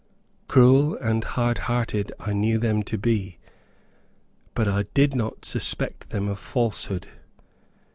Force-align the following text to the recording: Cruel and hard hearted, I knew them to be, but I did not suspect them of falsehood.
Cruel 0.47 0.95
and 0.95 1.23
hard 1.23 1.59
hearted, 1.69 2.11
I 2.19 2.33
knew 2.33 2.57
them 2.57 2.81
to 2.85 2.97
be, 2.97 3.37
but 4.55 4.67
I 4.67 4.85
did 4.95 5.15
not 5.15 5.45
suspect 5.45 6.09
them 6.09 6.27
of 6.27 6.39
falsehood. 6.39 7.05